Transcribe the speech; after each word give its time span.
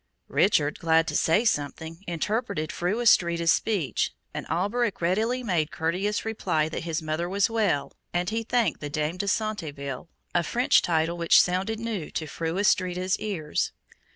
Richard, 0.29 0.79
glad 0.79 1.07
to 1.09 1.15
say 1.15 1.45
something, 1.45 2.03
interpreted 2.07 2.71
Fru 2.71 2.99
Astrida's 2.99 3.51
speech, 3.51 4.09
and 4.33 4.47
Alberic 4.47 4.99
readily 4.99 5.43
made 5.43 5.69
courteous 5.69 6.25
reply 6.25 6.69
that 6.69 6.85
his 6.85 7.03
mother 7.03 7.29
was 7.29 7.51
well, 7.51 7.93
and 8.11 8.31
he 8.31 8.41
thanked 8.41 8.79
the 8.81 8.89
Dame 8.89 9.17
de 9.17 9.27
Centeville, 9.27 10.09
a 10.33 10.41
French 10.41 10.81
title 10.81 11.17
which 11.17 11.39
sounded 11.39 11.79
new 11.79 12.09
to 12.09 12.25
Fru 12.25 12.57
Astrida's 12.57 13.19
ears. 13.19 13.73